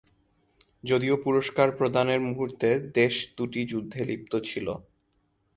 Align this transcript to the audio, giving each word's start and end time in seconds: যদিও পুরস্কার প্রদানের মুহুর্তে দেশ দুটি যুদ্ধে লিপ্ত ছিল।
যদিও 0.83 1.15
পুরস্কার 1.17 1.67
প্রদানের 1.71 2.19
মুহুর্তে 2.21 2.69
দেশ 2.93 3.15
দুটি 3.37 3.61
যুদ্ধে 3.65 3.99
লিপ্ত 4.05 4.33
ছিল। 4.43 4.67